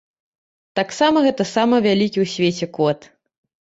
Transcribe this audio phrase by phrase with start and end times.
[0.79, 2.99] Таксама гэта самы вялікі ў свеце кот.